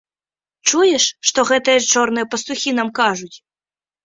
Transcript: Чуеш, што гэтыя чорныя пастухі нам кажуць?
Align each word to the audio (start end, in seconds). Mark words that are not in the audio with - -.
Чуеш, 0.69 1.05
што 1.31 1.39
гэтыя 1.49 1.83
чорныя 1.97 2.25
пастухі 2.33 2.75
нам 2.79 2.89
кажуць? 3.03 3.31